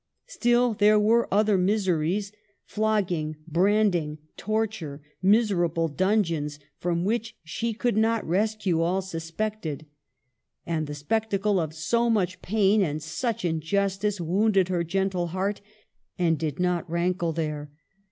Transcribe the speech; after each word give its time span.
Still 0.25 0.73
there 0.73 0.99
were 0.99 1.31
other 1.31 1.59
miseries,— 1.59 2.31
flogging, 2.65 3.35
branding, 3.47 4.17
torture, 4.35 4.99
miserable 5.21 5.87
dungeons, 5.89 6.57
from 6.79 7.05
which 7.05 7.37
she 7.43 7.71
could 7.75 7.95
not 7.95 8.27
rescue 8.27 8.81
all 8.81 9.03
suspected. 9.03 9.85
And 10.65 10.87
the 10.87 10.95
spectacle 10.95 11.59
of 11.59 11.75
so 11.75 12.09
much 12.09 12.41
pain 12.41 12.81
and 12.81 12.99
such 12.99 13.45
injustice 13.45 14.19
wounded 14.19 14.69
her 14.69 14.83
gentle 14.83 15.27
heart, 15.27 15.61
and 16.17 16.35
did 16.39 16.59
not 16.59 16.89
rankle 16.89 17.31
there. 17.31 17.69